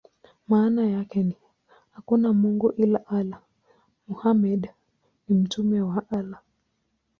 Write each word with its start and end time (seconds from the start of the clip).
Maana 0.47 0.85
yake 0.85 1.23
ni: 1.23 1.37
"Hakuna 1.91 2.33
mungu 2.33 2.71
ila 2.71 3.07
Allah; 3.07 3.41
Muhammad 4.07 4.69
ni 5.27 5.35
mtume 5.35 5.81
wa 5.81 6.03
Allah". 6.09 6.41